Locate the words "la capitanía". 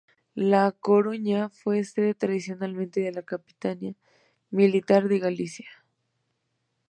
3.11-3.93